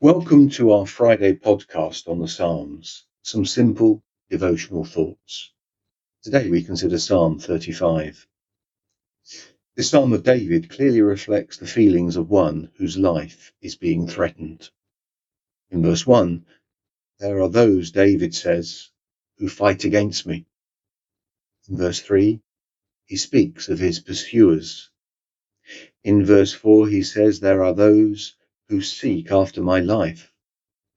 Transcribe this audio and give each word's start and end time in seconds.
Welcome 0.00 0.50
to 0.50 0.70
our 0.72 0.86
Friday 0.86 1.32
podcast 1.32 2.06
on 2.06 2.20
the 2.20 2.28
Psalms, 2.28 3.06
some 3.22 3.44
simple 3.44 4.04
devotional 4.30 4.84
thoughts. 4.84 5.50
Today 6.22 6.48
we 6.50 6.62
consider 6.62 6.98
Psalm 6.98 7.40
35. 7.40 8.28
The 9.74 9.82
Psalm 9.82 10.12
of 10.12 10.22
David 10.22 10.68
clearly 10.70 11.00
reflects 11.00 11.56
the 11.56 11.66
feelings 11.66 12.14
of 12.14 12.30
one 12.30 12.70
whose 12.76 12.96
life 12.96 13.52
is 13.60 13.74
being 13.74 14.06
threatened. 14.06 14.70
In 15.70 15.82
verse 15.82 16.06
1, 16.06 16.44
there 17.18 17.40
are 17.40 17.48
those, 17.48 17.90
David 17.90 18.34
says, 18.34 18.90
who 19.38 19.48
fight 19.48 19.84
against 19.84 20.26
me. 20.26 20.46
In 21.68 21.76
verse 21.76 22.00
3, 22.00 22.40
he 23.06 23.16
speaks 23.16 23.68
of 23.68 23.80
his 23.80 23.98
pursuers. 23.98 24.90
In 26.04 26.24
verse 26.24 26.52
4, 26.52 26.88
he 26.88 27.02
says, 27.02 27.40
There 27.40 27.64
are 27.64 27.74
those 27.74 28.36
who 28.68 28.82
seek 28.82 29.30
after 29.30 29.62
my 29.62 29.80
life, 29.80 30.32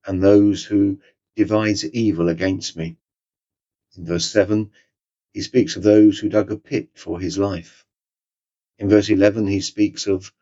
and 0.06 0.22
those 0.22 0.66
who 0.66 1.00
devise 1.36 1.86
evil 1.86 2.28
against 2.30 2.76
me. 2.76 2.98
In 3.98 4.06
verse 4.06 4.26
7, 4.32 4.72
he 5.34 5.42
speaks 5.42 5.76
of 5.76 5.84
those 5.84 6.20
who 6.20 6.30
dug 6.30 6.52
a 6.52 6.58
pit 6.58 6.90
for 6.96 7.20
his 7.20 7.38
life. 7.38 7.86
In 8.78 8.90
verse 8.90 9.10
11, 9.10 9.48
he 9.48 9.62
speaks 9.62 10.08
of 10.08 10.34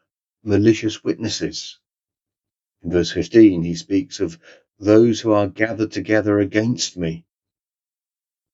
malicious 0.43 1.03
witnesses. 1.03 1.77
In 2.81 2.91
verse 2.91 3.11
15, 3.11 3.63
he 3.63 3.75
speaks 3.75 4.19
of 4.19 4.39
those 4.79 5.19
who 5.19 5.31
are 5.31 5.47
gathered 5.47 5.91
together 5.91 6.39
against 6.39 6.97
me. 6.97 7.25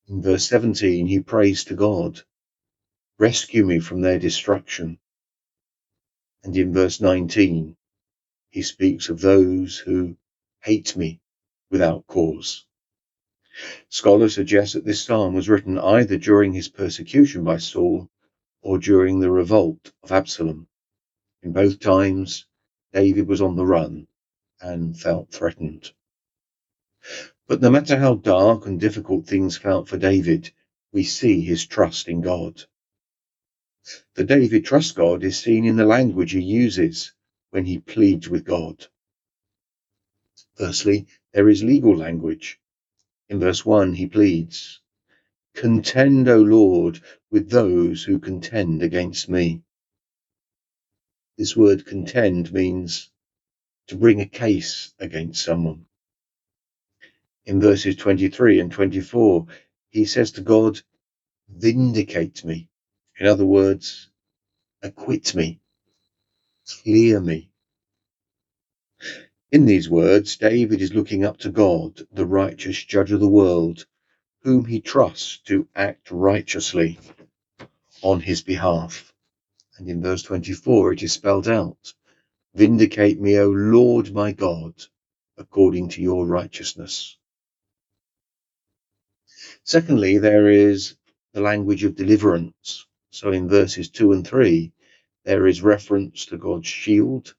In 0.08 0.20
verse 0.20 0.46
17, 0.48 1.06
he 1.06 1.20
prays 1.20 1.64
to 1.64 1.74
God, 1.74 2.20
rescue 3.18 3.64
me 3.64 3.78
from 3.78 4.00
their 4.02 4.18
destruction. 4.18 4.98
And 6.42 6.56
in 6.56 6.72
verse 6.72 7.00
19, 7.00 7.76
he 8.56 8.62
speaks 8.62 9.10
of 9.10 9.20
those 9.20 9.76
who 9.76 10.16
hate 10.62 10.96
me 10.96 11.20
without 11.70 12.06
cause. 12.06 12.64
Scholars 13.90 14.34
suggest 14.34 14.72
that 14.72 14.86
this 14.86 15.02
psalm 15.02 15.34
was 15.34 15.46
written 15.46 15.76
either 15.78 16.16
during 16.16 16.54
his 16.54 16.66
persecution 16.66 17.44
by 17.44 17.58
Saul 17.58 18.08
or 18.62 18.78
during 18.78 19.20
the 19.20 19.30
revolt 19.30 19.92
of 20.02 20.10
Absalom. 20.10 20.68
In 21.42 21.52
both 21.52 21.80
times, 21.80 22.46
David 22.94 23.28
was 23.28 23.42
on 23.42 23.56
the 23.56 23.66
run 23.66 24.06
and 24.58 24.98
felt 24.98 25.30
threatened. 25.30 25.92
But 27.46 27.60
no 27.60 27.68
matter 27.68 27.98
how 27.98 28.14
dark 28.14 28.64
and 28.64 28.80
difficult 28.80 29.26
things 29.26 29.58
felt 29.58 29.86
for 29.86 29.98
David, 29.98 30.50
we 30.92 31.04
see 31.04 31.42
his 31.42 31.66
trust 31.66 32.08
in 32.08 32.22
God. 32.22 32.62
The 34.14 34.24
David 34.24 34.64
trusts 34.64 34.92
God 34.92 35.24
is 35.24 35.38
seen 35.38 35.66
in 35.66 35.76
the 35.76 35.84
language 35.84 36.32
he 36.32 36.40
uses 36.40 37.12
when 37.56 37.64
he 37.64 37.78
pleads 37.78 38.28
with 38.28 38.44
God. 38.44 38.84
Firstly, 40.56 41.06
there 41.32 41.48
is 41.48 41.62
legal 41.64 41.96
language. 41.96 42.60
In 43.30 43.40
verse 43.40 43.64
1, 43.64 43.94
he 43.94 44.06
pleads, 44.06 44.82
Contend, 45.54 46.28
O 46.28 46.42
Lord, 46.42 47.00
with 47.30 47.48
those 47.48 48.04
who 48.04 48.18
contend 48.18 48.82
against 48.82 49.30
me. 49.30 49.62
This 51.38 51.56
word 51.56 51.86
contend 51.86 52.52
means 52.52 53.10
to 53.86 53.96
bring 53.96 54.20
a 54.20 54.26
case 54.26 54.92
against 54.98 55.42
someone. 55.42 55.86
In 57.46 57.58
verses 57.58 57.96
23 57.96 58.60
and 58.60 58.70
24, 58.70 59.46
he 59.88 60.04
says 60.04 60.30
to 60.32 60.42
God, 60.42 60.82
Vindicate 61.48 62.44
me. 62.44 62.68
In 63.18 63.24
other 63.24 63.46
words, 63.46 64.10
acquit 64.82 65.34
me 65.34 65.58
clear 66.66 67.20
me. 67.20 67.50
In 69.52 69.66
these 69.66 69.88
words, 69.88 70.36
David 70.36 70.80
is 70.80 70.92
looking 70.94 71.24
up 71.24 71.38
to 71.38 71.50
God, 71.50 72.06
the 72.12 72.26
righteous 72.26 72.82
judge 72.84 73.12
of 73.12 73.20
the 73.20 73.28
world, 73.28 73.86
whom 74.42 74.64
he 74.64 74.80
trusts 74.80 75.38
to 75.46 75.68
act 75.74 76.10
righteously 76.10 76.98
on 78.02 78.20
his 78.20 78.42
behalf. 78.42 79.12
And 79.78 79.88
in 79.88 80.02
verse 80.02 80.22
24, 80.22 80.94
it 80.94 81.02
is 81.02 81.12
spelled 81.12 81.48
out 81.48 81.94
Vindicate 82.54 83.20
me, 83.20 83.38
O 83.38 83.50
Lord 83.50 84.14
my 84.14 84.32
God, 84.32 84.72
according 85.36 85.90
to 85.90 86.02
your 86.02 86.26
righteousness. 86.26 87.18
Secondly, 89.62 90.16
there 90.16 90.48
is 90.48 90.96
the 91.34 91.42
language 91.42 91.84
of 91.84 91.96
deliverance. 91.96 92.86
So 93.10 93.30
in 93.30 93.48
verses 93.48 93.90
2 93.90 94.12
and 94.12 94.26
3, 94.26 94.72
there 95.26 95.48
is 95.48 95.60
reference 95.60 96.26
to 96.26 96.38
God's 96.38 96.68
shield, 96.68 97.34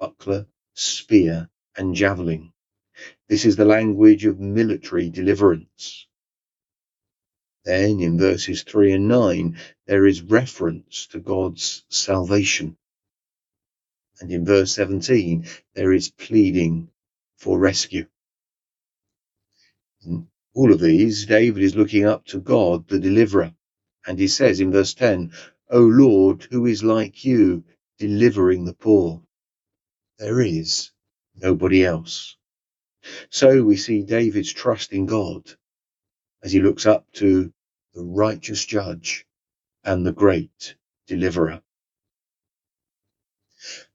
buckler, 0.00 0.46
spear, 0.74 1.48
and 1.76 1.94
javelin. 1.94 2.52
This 3.28 3.44
is 3.44 3.54
the 3.54 3.64
language 3.64 4.24
of 4.24 4.40
military 4.40 5.08
deliverance. 5.08 6.08
Then 7.64 8.00
in 8.00 8.18
verses 8.18 8.64
3 8.64 8.92
and 8.92 9.06
9, 9.06 9.56
there 9.86 10.04
is 10.04 10.20
reference 10.20 11.06
to 11.08 11.20
God's 11.20 11.84
salvation. 11.88 12.76
And 14.20 14.32
in 14.32 14.44
verse 14.44 14.72
17, 14.72 15.46
there 15.74 15.92
is 15.92 16.10
pleading 16.10 16.90
for 17.36 17.56
rescue. 17.56 18.06
In 20.04 20.26
all 20.54 20.72
of 20.72 20.80
these, 20.80 21.26
David 21.26 21.62
is 21.62 21.76
looking 21.76 22.04
up 22.04 22.24
to 22.26 22.40
God, 22.40 22.88
the 22.88 22.98
deliverer. 22.98 23.54
And 24.08 24.18
he 24.18 24.26
says 24.26 24.58
in 24.58 24.72
verse 24.72 24.94
10, 24.94 25.32
O 25.70 25.80
Lord, 25.80 26.44
who 26.50 26.64
is 26.64 26.82
like 26.82 27.24
you, 27.24 27.64
delivering 27.98 28.64
the 28.64 28.72
poor? 28.72 29.22
There 30.18 30.40
is 30.40 30.92
nobody 31.34 31.84
else. 31.84 32.36
So 33.30 33.62
we 33.64 33.76
see 33.76 34.02
David's 34.02 34.52
trust 34.52 34.92
in 34.92 35.06
God 35.06 35.44
as 36.42 36.52
he 36.52 36.60
looks 36.60 36.86
up 36.86 37.10
to 37.14 37.52
the 37.94 38.02
righteous 38.02 38.64
judge 38.64 39.26
and 39.84 40.06
the 40.06 40.12
great 40.12 40.74
deliverer. 41.06 41.62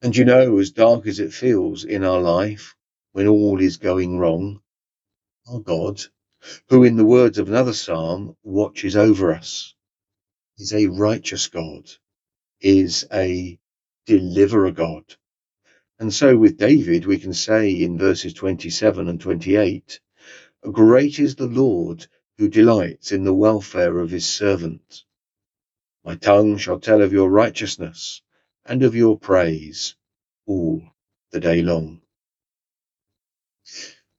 And 0.02 0.16
you 0.16 0.26
know, 0.26 0.58
as 0.60 0.72
dark 0.72 1.08
as 1.08 1.20
it 1.20 1.34
feels 1.34 1.86
in 1.86 2.04
our 2.04 2.22
life 2.22 2.76
when 3.14 3.28
all 3.28 3.62
is 3.62 3.78
going 3.78 4.20
wrong, 4.20 4.62
our 5.48 5.60
God, 5.60 6.02
who 6.70 6.84
in 6.84 6.98
the 6.98 7.06
words 7.06 7.38
of 7.38 7.48
another 7.48 7.74
psalm 7.74 8.36
watches 8.44 8.96
over 8.96 9.34
us, 9.34 9.74
is 10.58 10.74
a 10.74 10.88
righteous 10.88 11.48
God, 11.48 11.90
is 12.62 13.06
a 13.12 13.60
deliverer 14.06 14.72
God. 14.72 15.04
And 16.00 16.14
so 16.14 16.38
with 16.38 16.58
David, 16.58 17.06
we 17.06 17.18
can 17.18 17.34
say 17.34 17.72
in 17.72 17.98
verses 17.98 18.34
27 18.34 19.08
and 19.08 19.20
28, 19.20 20.00
Great 20.72 21.20
is 21.20 21.36
the 21.36 21.48
Lord 21.48 22.08
who 22.38 22.50
delights 22.50 23.12
in 23.12 23.24
the 23.24 23.34
welfare 23.34 24.00
of 24.00 24.12
his 24.12 24.26
servant. 24.26 25.04
My 26.04 26.16
tongue 26.16 26.58
shall 26.58 26.80
tell 26.80 27.02
of 27.02 27.14
your 27.14 27.30
righteousness 27.30 28.22
and 28.66 28.84
of 28.84 28.96
your 28.96 29.18
praise 29.18 29.96
all 30.46 30.82
the 31.32 31.40
day 31.40 31.62
long. 31.62 32.02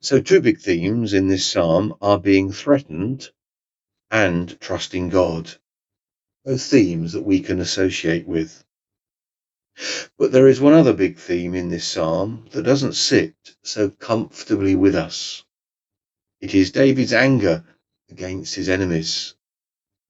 So 0.01 0.21
two 0.21 0.41
big 0.41 0.59
themes 0.59 1.13
in 1.13 1.27
this 1.27 1.45
psalm 1.45 1.95
are 2.01 2.19
being 2.19 2.51
threatened 2.51 3.29
and 4.11 4.59
trusting 4.59 5.09
God 5.09 5.55
themes 6.45 7.13
that 7.13 7.23
we 7.23 7.39
can 7.39 7.59
associate 7.59 8.27
with. 8.27 8.63
But 10.17 10.31
there 10.31 10.47
is 10.47 10.61
one 10.61 10.73
other 10.73 10.93
big 10.93 11.17
theme 11.17 11.55
in 11.55 11.69
this 11.69 11.85
psalm 11.85 12.45
that 12.51 12.63
doesn't 12.63 12.93
sit 12.93 13.35
so 13.63 13.89
comfortably 13.89 14.75
with 14.75 14.95
us. 14.95 15.43
It 16.39 16.53
is 16.53 16.71
David's 16.71 17.11
anger 17.11 17.65
against 18.09 18.55
his 18.55 18.69
enemies. 18.69 19.33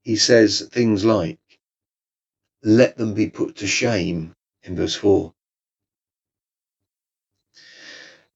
He 0.01 0.18
says 0.18 0.62
things 0.62 1.06
like, 1.06 1.40
let 2.62 2.97
them 2.97 3.13
be 3.13 3.29
put 3.29 3.56
to 3.57 3.67
shame 3.67 4.35
in 4.63 4.75
verse 4.75 4.96
4. 4.96 5.34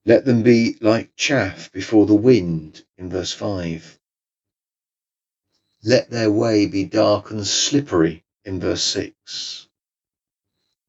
Let 0.06 0.24
them 0.24 0.42
be 0.42 0.78
like 0.80 1.14
chaff 1.14 1.70
before 1.70 2.06
the 2.06 2.14
wind 2.14 2.84
in 2.96 3.10
verse 3.10 3.32
5. 3.32 3.99
Let 5.82 6.10
their 6.10 6.30
way 6.30 6.66
be 6.66 6.84
dark 6.84 7.30
and 7.30 7.46
slippery 7.46 8.22
in 8.44 8.60
verse 8.60 8.82
6. 8.82 9.66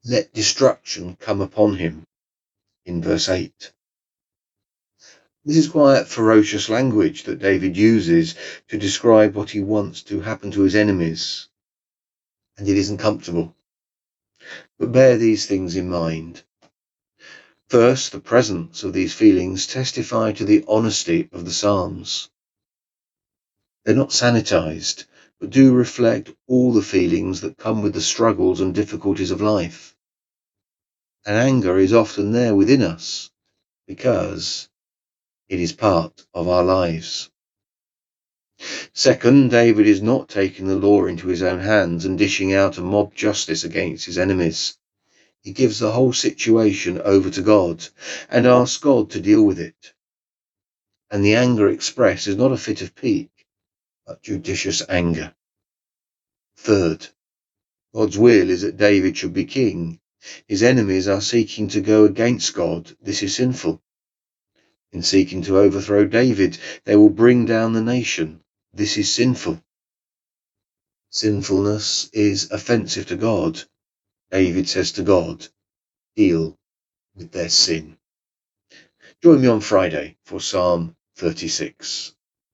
Let 0.04 0.34
destruction 0.34 1.16
come 1.16 1.40
upon 1.40 1.76
him 1.76 2.06
in 2.86 3.02
verse 3.02 3.30
8. 3.30 3.72
This 5.46 5.56
is 5.56 5.70
quite 5.70 6.08
ferocious 6.08 6.68
language 6.68 7.24
that 7.24 7.40
David 7.40 7.78
uses 7.78 8.36
to 8.68 8.78
describe 8.78 9.34
what 9.34 9.52
he 9.52 9.62
wants 9.62 10.04
to 10.04 10.20
happen 10.20 10.52
to 10.52 10.62
his 10.62 10.76
enemies. 10.76 11.48
And 12.58 12.68
it 12.68 12.76
isn't 12.76 12.98
comfortable. 12.98 13.56
But 14.78 14.92
bear 14.92 15.18
these 15.18 15.46
things 15.46 15.78
in 15.78 15.90
mind. 15.90 16.44
First, 17.70 18.12
the 18.12 18.20
presence 18.20 18.84
of 18.84 18.92
these 18.92 19.14
feelings 19.14 19.68
testify 19.68 20.34
to 20.34 20.44
the 20.44 20.66
honesty 20.68 21.30
of 21.32 21.46
the 21.46 21.54
Psalms. 21.54 22.30
They're 23.83 23.95
not 23.95 24.10
sanitized, 24.10 25.06
but 25.39 25.50
do 25.50 25.74
reflect 25.74 26.31
all 26.48 26.72
the 26.72 26.83
feelings 26.83 27.42
that 27.42 27.57
come 27.57 27.81
with 27.81 27.94
the 27.94 28.01
struggles 28.01 28.62
and 28.62 28.75
difficulties 28.75 29.31
of 29.31 29.42
life. 29.42 29.95
And 31.25 31.36
anger 31.36 31.78
is 31.78 31.94
often 31.94 32.31
there 32.31 32.54
within 32.56 32.81
us, 32.81 33.31
because 33.88 34.69
it 35.50 35.60
is 35.60 35.74
part 35.74 36.25
of 36.33 36.48
our 36.48 36.63
lives. 36.63 37.30
Second, 38.94 39.50
David 39.50 39.88
is 39.88 40.01
not 40.01 40.30
taking 40.30 40.68
the 40.68 40.75
law 40.75 41.06
into 41.06 41.27
his 41.27 41.42
own 41.42 41.60
hands 41.60 42.06
and 42.06 42.18
dishing 42.18 42.54
out 42.54 42.77
a 42.77 42.81
mob 42.81 43.16
justice 43.16 43.63
against 43.63 44.06
his 44.06 44.19
enemies. 44.19 44.77
He 45.42 45.54
gives 45.54 45.80
the 45.80 45.92
whole 45.92 46.13
situation 46.13 47.01
over 47.01 47.31
to 47.31 47.42
God 47.42 47.88
and 48.30 48.45
asks 48.45 48.77
God 48.77 49.10
to 49.12 49.19
deal 49.19 49.44
with 49.44 49.60
it. 49.60 49.94
And 51.10 51.25
the 51.25 51.34
anger 51.34 51.68
expressed 51.68 52.27
is 52.27 52.36
not 52.36 52.51
a 52.51 52.57
fit 52.57 52.84
of 52.84 52.94
pique, 52.94 53.41
judicious 54.21 54.81
anger. 54.88 55.33
Third, 56.57 57.07
God's 57.94 58.18
will 58.18 58.50
is 58.50 58.62
that 58.62 58.77
David 58.77 59.18
should 59.18 59.33
be 59.33 59.45
king. 59.45 60.00
His 60.48 60.63
enemies 60.63 61.07
are 61.07 61.21
seeking 61.21 61.68
to 61.69 61.81
go 61.81 62.06
against 62.06 62.53
God. 62.53 62.95
This 63.01 63.24
is 63.24 63.36
sinful. 63.36 63.81
In 64.92 65.01
seeking 65.01 65.42
to 65.44 65.57
overthrow 65.57 66.06
David, 66.06 66.57
they 66.83 66.95
will 66.95 67.09
bring 67.09 67.45
down 67.45 67.74
the 67.74 67.81
nation. 67.81 68.44
This 68.74 68.98
is 68.98 69.13
sinful. 69.13 69.62
Sinfulness 71.09 72.09
is 72.13 72.51
offensive 72.51 73.07
to 73.07 73.18
God. 73.18 73.63
David 74.30 74.69
says 74.69 74.94
to 74.94 75.03
God, 75.03 75.48
deal 76.15 76.57
with 77.15 77.31
their 77.31 77.50
sin. 77.50 77.98
Join 79.21 79.42
me 79.42 79.48
on 79.48 79.62
Friday 79.62 80.18
for 80.24 80.39
Psalm 80.39 80.95
36. 81.18 82.15